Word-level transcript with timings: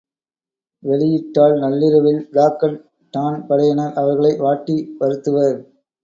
வெளியிட்டால் 0.83 1.55
நள்ளிரவில் 1.59 2.21
Black 2.31 2.63
and 2.63 2.79
Tan 3.13 3.37
படையினர் 3.47 3.93
அவர்களை 3.93 4.31
வாட்டி 4.37 4.77
வருத்துவர். 4.99 5.59